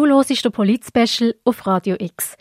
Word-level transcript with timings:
Du 0.00 0.06
hörst 0.06 0.42
den 0.42 0.50
Polit-Special 0.50 1.34
auf 1.44 1.66
Radio 1.66 1.94
X. 1.98 2.34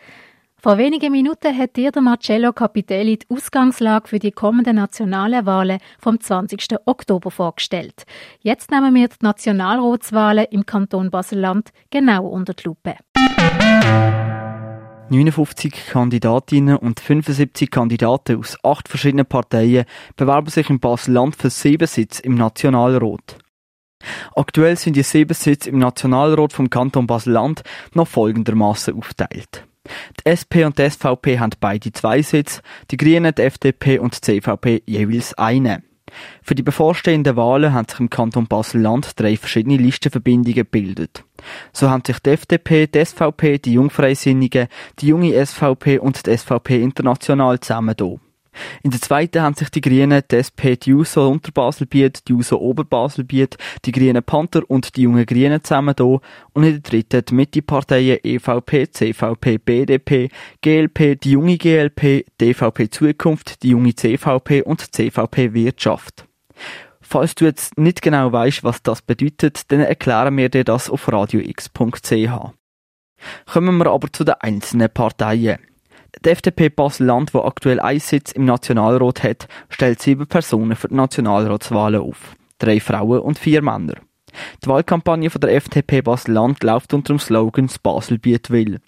Vor 0.56 0.78
wenigen 0.78 1.12
Minuten 1.12 1.58
hat 1.58 1.76
dir 1.76 1.92
der 1.92 2.02
Marcello 2.02 2.54
Capitelli 2.54 3.20
die 3.20 3.26
Ausgangslage 3.30 4.08
für 4.08 4.18
die 4.18 4.32
kommenden 4.32 4.78
nationalen 4.78 5.46
Wahlen 5.46 5.80
vom 6.00 6.22
20. 6.22 6.68
Oktober 6.86 7.32
vorgestellt. 7.32 8.06
Jetzt 8.40 8.72
nehmen 8.72 8.96
wir 8.96 9.10
die 9.10 9.18
Nationalratswahlen 9.20 10.46
im 10.52 10.66
Kanton 10.66 11.12
Basel-Land 11.12 11.72
genau 11.90 12.28
unter 12.28 12.54
die 12.54 12.64
Lupe. 12.64 12.96
59 15.10 15.88
Kandidatinnen 15.88 16.78
und 16.78 17.02
75 17.02 17.70
Kandidaten 17.70 18.40
aus 18.40 18.56
acht 18.64 18.88
verschiedenen 18.88 19.26
Parteien 19.26 19.84
bewerben 20.16 20.50
sich 20.50 20.70
im 20.70 20.80
Basel-Land 20.80 21.36
für 21.36 21.50
sieben 21.50 21.88
Sitze 21.88 22.24
im 22.24 22.36
Nationalrat. 22.36 23.38
Aktuell 24.36 24.78
sind 24.78 24.96
die 24.96 25.04
sieben 25.04 25.34
Sitze 25.34 25.70
im 25.70 25.80
Nationalrat 25.80 26.54
vom 26.54 26.70
Kanton 26.70 27.08
Basel-Land 27.08 27.64
noch 27.94 28.08
folgendermaßen 28.08 28.96
aufgeteilt. 28.96 29.66
Die 30.20 30.30
SP 30.30 30.66
und 30.66 30.78
die 30.78 30.90
SVP 30.90 31.40
haben 31.40 31.52
beide 31.60 31.92
zwei 31.92 32.22
Sitze, 32.22 32.62
die 32.92 32.98
Grünen, 32.98 33.34
die 33.34 33.42
FDP 33.42 34.00
und 34.00 34.16
die 34.16 34.42
CVP 34.42 34.84
jeweils 34.86 35.34
einen. 35.34 35.84
Für 36.42 36.56
die 36.56 36.64
bevorstehenden 36.64 37.36
Wahlen 37.36 37.74
haben 37.74 37.88
sich 37.88 38.00
im 38.00 38.10
Kanton 38.10 38.48
Basel-Land 38.48 39.20
drei 39.20 39.38
verschiedene 39.38 39.78
Listenverbindungen 39.78 40.56
gebildet. 40.56 41.24
So 41.72 41.90
haben 41.90 42.04
sich 42.06 42.20
die 42.20 42.32
FDP, 42.32 42.88
die 42.88 43.06
SVP, 43.06 43.60
die 43.60 43.74
Jungfreisinnigen, 43.74 44.68
die 45.00 45.08
junge 45.08 45.46
SVP 45.46 46.00
und 46.00 46.26
die 46.26 46.36
SVP 46.36 46.82
international 46.82 47.60
zusammen 47.60 47.96
in 48.84 48.92
der 48.92 49.02
zweiten 49.02 49.42
haben 49.42 49.56
sich 49.56 49.70
die 49.70 49.82
Grünen, 49.82 50.22
die 50.30 50.36
SP, 50.36 50.76
die 50.76 50.92
JUSO 50.92 51.28
Unterbaselbiet, 51.28 52.28
die 52.28 52.34
JUSO 52.34 52.58
Oberbaselbiet, 52.58 53.58
die 53.86 53.92
Grünen 53.92 54.24
Panther 54.24 54.62
und 54.68 54.96
die 54.96 55.04
Jungen 55.04 55.26
Grünen 55.26 55.64
zusammen 55.64 55.96
da 55.96 56.04
und 56.04 56.64
in 56.64 56.74
der 56.74 56.80
dritten 56.80 57.26
die 57.26 57.34
Mitteparteien 57.34 58.20
EVP, 58.24 58.92
CVP, 58.92 59.58
BDP, 59.58 60.30
GLP, 60.62 61.20
die 61.22 61.32
junge 61.32 61.58
GLP, 61.58 62.26
DVP 62.40 62.90
Zukunft, 62.90 63.64
die 63.64 63.70
junge 63.70 63.96
CVP 63.96 64.62
und 64.64 64.94
CVP 64.94 65.54
Wirtschaft. 65.54 66.26
Falls 67.02 67.34
du 67.34 67.46
jetzt 67.46 67.78
nicht 67.78 68.02
genau 68.02 68.32
weißt, 68.32 68.64
was 68.64 68.84
das 68.84 69.02
bedeutet, 69.02 69.72
dann 69.72 69.80
erklären 69.80 70.38
wir 70.38 70.50
dir 70.50 70.64
das 70.64 70.90
auf 70.90 71.12
radiox.ch. 71.12 72.30
Kommen 73.46 73.78
wir 73.78 73.88
aber 73.88 74.14
zu 74.14 74.24
den 74.24 74.36
einzelnen 74.36 74.90
Parteien. 74.90 75.58
Die 76.26 76.30
FDP 76.30 76.70
Basel-Land, 76.70 77.34
die 77.34 77.38
aktuell 77.38 77.80
einen 77.80 78.00
Sitz 78.00 78.32
im 78.32 78.46
Nationalrat 78.46 79.24
hat, 79.24 79.48
stellt 79.70 80.02
sieben 80.02 80.28
Personen 80.28 80.76
für 80.76 80.88
die 80.88 80.96
Nationalratswahlen 80.96 82.02
auf. 82.02 82.36
Drei 82.58 82.80
Frauen 82.80 83.20
und 83.20 83.40
vier 83.40 83.62
Männer. 83.62 83.96
Die 84.64 84.68
Wahlkampagne 84.68 85.30
von 85.30 85.42
der 85.42 85.56
FDP 85.56 86.02
Basel-Land 86.02 86.64
läuft 86.64 86.94
unter 86.94 87.14
dem 87.14 87.20
Slogan 87.20 87.68
«Das 87.68 87.80
Baselbiet 87.80 88.50
will». 88.50 88.80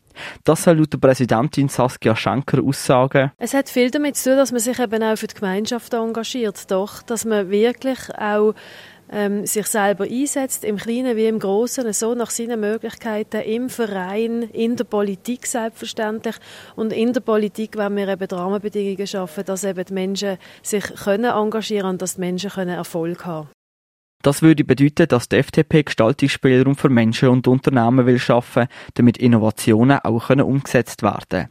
Das 0.44 0.64
soll 0.64 0.78
laut 0.78 0.94
der 0.94 0.98
Präsidentin 0.98 1.70
Saskia 1.70 2.16
Schenker 2.16 2.62
aussagen. 2.62 3.32
Es 3.38 3.54
hat 3.54 3.70
viel 3.70 3.90
damit 3.92 4.18
zu 4.18 4.30
tun, 4.30 4.38
dass 4.38 4.52
man 4.52 4.60
sich 4.60 4.78
eben 4.78 5.02
auch 5.04 5.16
für 5.16 5.28
die 5.28 5.36
Gemeinschaft 5.36 5.94
engagiert, 5.94 6.70
doch, 6.70 7.02
dass 7.02 7.26
man 7.26 7.50
wirklich 7.50 8.00
auch 8.18 8.54
ähm, 9.12 9.46
sich 9.46 9.68
selber 9.68 10.06
einsetzt, 10.06 10.64
im 10.64 10.78
Kleinen 10.78 11.18
wie 11.18 11.28
im 11.28 11.40
Großen, 11.40 11.92
so 11.94 12.16
nach 12.16 12.30
seinen 12.30 12.60
Möglichkeiten, 12.60 13.42
im 13.42 13.70
Verein, 13.70 14.44
in 14.44 14.76
der 14.76 14.86
Politik 14.86 15.46
selbstverständlich. 15.46 16.36
Und 16.76 16.94
in 16.94 17.14
der 17.14 17.22
Politik 17.22 17.78
wollen 17.78 17.98
wir 17.98 18.08
eben 18.08 18.28
die 18.28 18.36
Rahmenbedingungen 18.36 19.08
schaffen, 19.08 19.46
dass 19.46 19.64
eben 19.64 19.86
die 19.86 19.94
Menschen 19.94 20.38
sich 20.64 20.84
können 21.04 21.32
engagieren 21.32 21.90
und 21.90 22.02
dass 22.02 22.16
die 22.16 22.22
Menschen 22.22 22.50
können 22.50 22.78
Erfolg 22.78 23.26
haben 23.26 23.50
das 24.22 24.42
würde 24.42 24.64
bedeuten, 24.64 25.08
dass 25.08 25.30
die 25.30 25.38
FDP 25.38 25.84
Gestaltungsspielraum 25.84 26.76
für 26.76 26.90
Menschen 26.90 27.30
und 27.30 27.48
Unternehmen 27.48 28.06
will 28.06 28.20
schaffen, 28.20 28.68
damit 28.94 29.18
Innovationen 29.18 30.00
auch 30.00 30.30
umgesetzt 30.30 31.02
werden 31.04 31.26
können. 31.30 31.50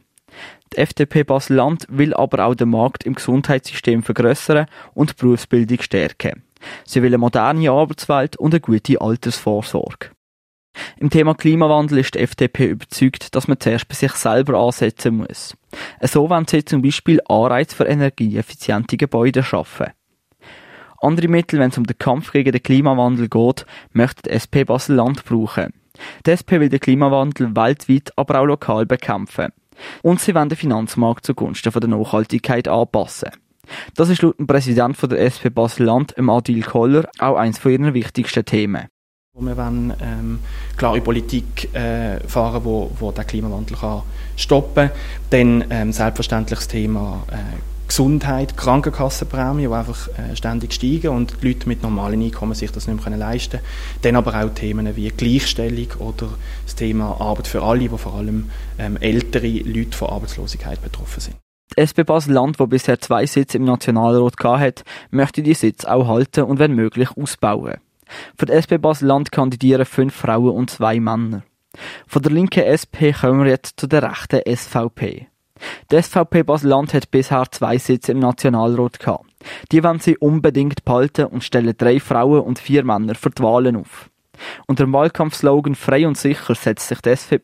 Die 0.73 0.77
FDP 0.77 1.23
Basel-Land 1.23 1.87
will 1.89 2.13
aber 2.13 2.45
auch 2.45 2.55
den 2.55 2.69
Markt 2.69 3.05
im 3.05 3.15
Gesundheitssystem 3.15 4.03
vergrößern 4.03 4.67
und 4.93 5.09
die 5.09 5.15
Berufsbildung 5.15 5.81
stärken. 5.81 6.43
Sie 6.85 7.01
will 7.01 7.09
eine 7.09 7.17
moderne 7.17 7.71
Arbeitswelt 7.71 8.37
und 8.37 8.53
eine 8.53 8.61
gute 8.61 8.99
Altersvorsorge. 8.99 10.09
Im 10.97 11.09
Thema 11.09 11.35
Klimawandel 11.35 11.99
ist 11.99 12.15
die 12.15 12.19
FDP 12.19 12.67
überzeugt, 12.67 13.35
dass 13.35 13.47
man 13.47 13.59
zuerst 13.59 13.87
bei 13.87 13.95
sich 13.95 14.13
selber 14.13 14.59
ansetzen 14.59 15.17
muss. 15.17 15.55
So 16.01 16.29
wollen 16.29 16.47
sie 16.47 16.63
zum 16.63 16.81
Beispiel 16.81 17.19
Anreize 17.27 17.75
für 17.75 17.85
energieeffiziente 17.85 18.97
Gebäude 18.97 19.43
schaffen. 19.43 19.87
Andere 20.99 21.27
Mittel, 21.27 21.59
wenn 21.59 21.71
es 21.71 21.77
um 21.77 21.87
den 21.87 21.97
Kampf 21.97 22.31
gegen 22.31 22.51
den 22.51 22.61
Klimawandel 22.61 23.27
geht, 23.27 23.65
möchte 23.91 24.23
die 24.23 24.29
SP 24.37 24.63
Basel-Land 24.63 25.25
brauchen. 25.25 25.73
Die 26.25 26.31
SP 26.31 26.61
will 26.61 26.69
den 26.69 26.79
Klimawandel 26.79 27.55
weltweit, 27.55 28.11
aber 28.15 28.39
auch 28.39 28.45
lokal 28.45 28.85
bekämpfen. 28.85 29.51
Und 30.03 30.21
sie 30.21 30.35
wollen 30.35 30.49
den 30.49 30.57
Finanzmarkt 30.57 31.25
zugunsten 31.25 31.71
der 31.71 31.89
Nachhaltigkeit 31.89 32.67
anpassen. 32.67 33.31
Das 33.95 34.09
ist 34.09 34.21
laut 34.21 34.37
dem 34.39 34.47
Präsidenten 34.47 35.09
der 35.09 35.19
SP 35.25 35.49
Basel-Land, 35.49 36.15
Adil 36.17 36.63
Koller, 36.63 37.09
auch 37.19 37.35
eines 37.35 37.59
von 37.59 37.71
ihren 37.71 37.93
wichtigsten 37.93 38.45
Themen. 38.45 38.87
Wir 39.33 39.55
wollen 39.55 39.93
ähm, 40.01 40.39
klare 40.75 40.99
Politik 40.99 41.73
äh, 41.73 42.19
fahren, 42.27 42.65
wo, 42.65 42.91
wo 42.99 43.13
der 43.13 43.23
Klimawandel 43.23 43.77
kann 43.77 44.03
stoppen 44.35 44.89
kann. 44.89 44.97
Dann 45.29 45.65
ähm, 45.69 45.93
selbstverständlich 45.93 46.59
das 46.59 46.67
Thema 46.67 47.23
äh, 47.31 47.37
Gesundheit, 47.87 48.55
Krankenkassenprämie, 48.55 49.67
die 49.67 49.73
einfach 49.73 50.07
äh, 50.09 50.35
ständig 50.35 50.73
steigen 50.73 51.09
und 51.09 51.41
die 51.41 51.47
Leute 51.49 51.67
mit 51.67 51.81
normalen 51.81 52.21
Einkommen 52.21 52.55
sich 52.55 52.71
das 52.71 52.87
nicht 52.87 53.05
mehr 53.05 53.17
leisten 53.17 53.59
können. 53.59 53.63
Dann 54.01 54.15
aber 54.15 54.41
auch 54.41 54.53
Themen 54.53 54.95
wie 54.95 55.09
Gleichstellung 55.09 55.87
oder 55.99 56.29
das 56.65 56.75
Thema 56.75 57.19
Arbeit 57.19 57.47
für 57.47 57.63
alle, 57.63 57.91
wo 57.91 57.97
vor 57.97 58.15
allem 58.15 58.49
ähm, 58.79 58.97
ältere 58.97 59.47
Leute 59.47 59.97
von 59.97 60.09
Arbeitslosigkeit 60.09 60.81
betroffen 60.81 61.19
sind. 61.19 61.35
SP 61.79 62.03
Basel-Land, 62.03 62.59
die 62.59 62.67
bisher 62.67 62.99
zwei 62.99 63.25
Sitze 63.25 63.57
im 63.57 63.65
Nationalrat 63.65 64.35
hat, 64.43 64.83
möchte 65.09 65.43
die 65.43 65.53
Sitze 65.53 65.91
auch 65.91 66.07
halten 66.07 66.43
und 66.43 66.59
wenn 66.59 66.73
möglich 66.73 67.09
ausbauen. 67.15 67.77
Für 68.37 68.45
die 68.45 68.53
SP 68.53 68.77
Basel-Land 68.77 69.31
kandidieren 69.31 69.85
fünf 69.85 70.13
Frauen 70.13 70.55
und 70.55 70.69
zwei 70.69 70.99
Männer. 70.99 71.43
Von 72.07 72.21
der 72.21 72.31
linken 72.31 72.63
SP 72.67 73.15
kommen 73.15 73.43
wir 73.43 73.51
jetzt 73.51 73.79
zu 73.79 73.87
der 73.87 74.03
rechten 74.03 74.41
SVP. 74.45 75.27
Die 75.91 76.01
SVP 76.01 76.43
Basel-Land 76.43 76.93
hat 76.93 77.11
bisher 77.11 77.45
zwei 77.51 77.77
Sitze 77.77 78.11
im 78.11 78.19
Nationalrat 78.19 78.99
gehabt. 78.99 79.25
Die 79.71 79.83
wollen 79.83 79.99
sie 79.99 80.17
unbedingt 80.17 80.83
behalten 80.85 81.25
und 81.25 81.43
stellen 81.43 81.75
drei 81.77 81.99
Frauen 81.99 82.41
und 82.41 82.59
vier 82.59 82.83
Männer 82.83 83.15
für 83.15 83.29
die 83.29 83.43
Wahlen 83.43 83.75
auf. 83.75 84.09
Unter 84.67 84.85
dem 84.85 84.93
Wahlkampfslogan 84.93 85.75
Frei 85.75 86.07
und 86.07 86.17
sicher 86.17 86.55
setzt 86.55 86.87
sich 86.87 87.05
SV 87.05 87.37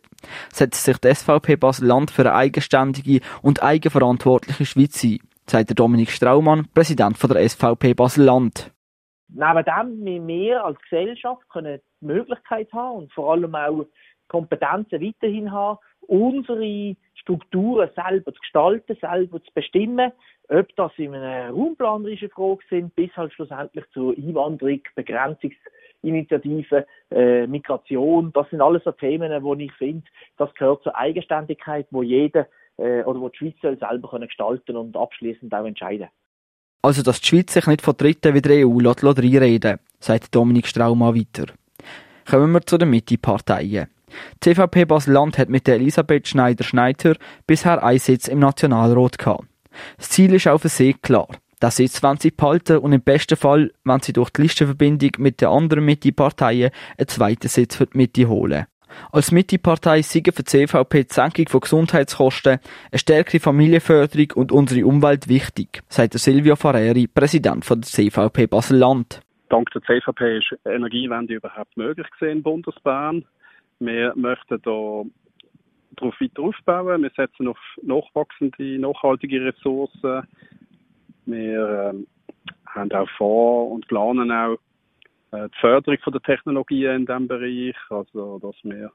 setzt 0.52 0.84
sich 0.84 0.98
die 0.98 1.14
SVP 1.14 1.56
Basel-Land 1.56 2.12
für 2.12 2.24
eine 2.24 2.34
eigenständige 2.34 3.22
und 3.42 3.62
eigenverantwortliche 3.62 4.66
Schweiz 4.66 5.03
ein, 5.03 5.20
sagt 5.46 5.78
Dominik 5.78 6.09
Straumann, 6.09 6.68
Präsident 6.74 7.18
der 7.22 7.48
SVP 7.48 7.94
Basel-Land. 7.94 8.72
Neben 9.30 9.64
dem 9.66 10.06
wir, 10.06 10.28
wir 10.28 10.66
als 10.66 10.80
Gesellschaft 10.81 11.48
können 11.50 11.80
die 12.02 12.06
Möglichkeit 12.06 12.72
haben 12.72 13.00
und 13.00 13.14
vor 13.14 13.34
allem 13.34 13.54
auch 13.56 13.86
Kompetenzen 14.30 15.02
weiterhin 15.02 15.52
haben, 15.52 15.80
unsere 16.02 16.96
Strukturen 17.16 17.90
selber 17.96 18.34
zu 18.34 18.40
gestalten, 18.40 18.98
selber 19.00 19.44
zu 19.44 19.52
bestimmen, 19.54 20.12
ob 20.50 20.74
das 20.78 20.92
in 20.98 21.14
einer 21.14 21.50
raumplanerischen 21.50 22.30
Frage 22.30 22.62
sind, 22.69 22.96
bis 22.96 23.16
halt 23.18 23.34
schlussendlich 23.34 23.86
zur 23.94 24.16
Einwanderung, 24.16 24.81
Begrenzungs- 24.96 25.56
Initiative, 26.02 26.85
äh, 27.12 27.47
Migration, 27.47 28.31
das 28.34 28.50
sind 28.50 28.62
alles 28.62 28.84
so 28.84 28.91
Themen, 28.91 29.44
wo 29.44 29.56
ich 29.56 29.72
finde, 29.74 30.03
das 30.38 30.53
gehört 30.56 30.84
zur 30.84 30.96
Eigenständigkeit, 30.96 31.88
wo 31.91 32.03
jeder 32.03 32.47
äh, 32.78 33.03
oder 33.03 33.19
wo 33.19 33.30
die 33.30 33.38
Schweiz 33.38 33.56
soll 33.62 33.78
selber 33.78 34.09
können 34.09 34.28
gestalten 34.28 34.75
und 34.75 34.96
abschließend 34.96 35.53
auch 35.53 35.66
entscheiden. 35.66 36.07
Also, 36.81 37.02
dass 37.02 37.22
die 37.22 37.28
Schweiz 37.28 37.53
sich 37.53 37.68
nicht 37.68 37.81
von 37.81 37.97
Dritten 37.97 38.34
wie 38.34 38.41
der 38.41 38.68
EU 38.68 38.80
lässt, 38.80 39.02
lässt 39.02 39.19
reinreden, 39.19 39.80
sagt 40.00 40.34
Dominik 40.34 40.68
Straumann 40.68 41.16
weiter. 41.16 41.52
Kommen 42.30 42.52
wir 42.52 42.62
zu 42.62 42.78
den 42.78 42.90
Mitte-Parteien. 42.90 43.88
Die 44.44 44.54
CVP 44.54 44.86
Basel-Land 44.86 45.38
hat 45.38 45.50
mit 45.50 45.68
der 45.68 45.75
Elisabeth 45.75 46.27
Schneider-Schneider 46.27 47.16
bisher 47.45 47.83
einen 47.83 48.00
Sitz 48.00 48.27
im 48.27 48.39
Nationalrat 48.39 49.18
gehabt. 49.18 49.45
Das 49.98 50.10
Ziel 50.10 50.33
ist 50.33 50.48
auf 50.48 50.63
See 50.63 50.94
klar. 50.94 51.27
Das 51.59 51.77
Sitz 51.77 52.04
wollen 52.04 52.18
sie 52.18 52.30
behalten 52.30 52.77
und 52.77 52.94
im 52.94 53.01
besten 53.01 53.36
Fall, 53.36 53.71
wenn 53.83 54.00
sie 54.00 54.13
durch 54.13 54.30
die 54.30 54.44
Listenverbindung 54.44 55.12
mit 55.18 55.42
den 55.42 55.48
anderen 55.48 55.86
Mitte-Parteien 55.86 56.69
einen 56.98 57.07
zweiten 57.07 57.48
Sitz 57.48 57.75
für 57.75 57.88
die 57.88 57.98
Mitte 57.98 58.27
holen. 58.27 58.68
Als 59.12 59.31
Mitte-Partei 59.31 60.04
siegen 60.04 60.33
für 60.33 60.44
die 60.44 60.68
CVP 60.68 61.06
die 61.06 61.13
Senkung 61.13 61.48
von 61.48 61.59
Gesundheitskosten, 61.62 62.59
eine 62.92 63.00
stärkere 63.00 63.39
Familienförderung 63.39 64.33
und 64.36 64.51
unsere 64.51 64.86
Umwelt 64.86 65.27
wichtig, 65.27 65.81
sagt 65.89 66.13
Silvio 66.13 66.56
Fareri, 66.56 67.07
Präsident 67.07 67.68
der 67.68 67.81
CVP 67.81 68.48
Basel-Land. 68.48 69.21
Dank 69.50 69.71
der 69.71 69.81
CVP 69.81 70.38
ist 70.38 70.56
Energiewende 70.65 71.36
überhaupt 71.36 71.75
möglich 71.75 72.07
in 72.21 72.44
Bundesbahn. 72.44 73.25
Wir 73.80 74.13
möchten 74.15 74.62
da 74.62 75.04
darauf 75.95 76.21
weiter 76.21 76.42
aufbauen. 76.44 77.04
Wir 77.04 77.12
setzen 77.15 77.48
auf 77.48 77.59
nachwachsende, 77.81 78.80
nachhaltige 78.80 79.44
Ressourcen. 79.45 80.27
Wir 81.27 81.91
ähm, 81.94 82.07
haben 82.65 82.91
auch 82.91 83.09
vor 83.18 83.71
und 83.71 83.88
planen 83.88 84.31
auch 84.31 84.57
äh, 85.31 85.47
die 85.50 85.59
Förderung 85.59 86.00
von 86.03 86.13
der 86.13 86.21
Technologien 86.21 86.95
in 86.95 87.06
diesem 87.06 87.27
Bereich, 87.27 87.75
also 87.89 88.39
dass 88.39 88.56
wir 88.63 88.91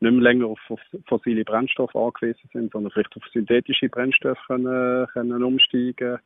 nicht 0.00 0.12
mehr 0.12 0.22
länger 0.22 0.46
auf, 0.46 0.60
fossile 1.06 1.44
Brennstoffe 1.44 1.96
angewiesen 1.96 2.50
sind, 2.52 2.72
sondern 2.72 2.92
vielleicht 2.92 3.16
auf 3.16 3.22
synthetische 3.32 3.88
Brennstoffe 3.88 4.46
können, 4.46 5.06
können 5.08 5.42
umsteigen 5.42 6.18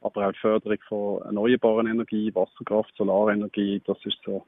aber 0.00 0.28
auch 0.28 0.32
die 0.32 0.38
Förderung 0.38 0.78
von 0.88 1.22
erneuerbaren 1.22 1.86
Energie, 1.86 2.34
Wasserkraft, 2.34 2.94
Solarenergie, 2.96 3.82
das 3.86 3.98
ist 4.04 4.18
so 4.24 4.44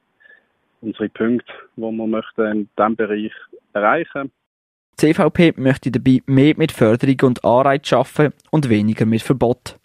unsere 0.81 1.09
Punkte, 1.09 1.53
die 1.77 1.83
wir 1.83 2.07
möchten 2.07 2.47
in 2.47 2.69
diesem 2.77 2.97
Bereich 2.97 3.33
erreichen. 3.73 4.33
Die 5.01 5.13
CVP 5.13 5.55
möchte 5.57 5.91
dabei 5.91 6.23
mehr 6.27 6.55
mit 6.57 6.73
Förderung 6.73 7.17
und 7.23 7.45
Anreiz 7.45 7.89
schaffen 7.89 8.33
und 8.51 8.69
weniger 8.69 9.07
mit 9.07 9.23
Verbot. 9.23 9.79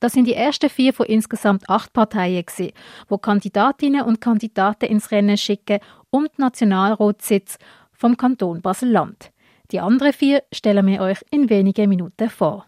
Das 0.00 0.12
sind 0.12 0.26
die 0.26 0.34
ersten 0.34 0.68
vier 0.68 0.92
von 0.92 1.06
insgesamt 1.06 1.68
acht 1.70 1.92
Parteien, 1.92 2.44
die 2.58 2.72
Kandidatinnen 3.20 4.02
und 4.02 4.20
Kandidaten 4.20 4.86
ins 4.86 5.10
Rennen 5.10 5.38
schicken 5.38 5.80
um 6.10 6.24
die 6.24 6.40
Nationalratssitz 6.40 7.58
vom 7.92 8.16
Kanton 8.16 8.60
Basel-Land. 8.60 9.30
Die 9.72 9.80
anderen 9.80 10.12
vier 10.12 10.42
stellen 10.52 10.86
wir 10.86 11.00
euch 11.00 11.24
in 11.30 11.48
wenigen 11.48 11.88
Minuten 11.88 12.28
vor. 12.28 12.66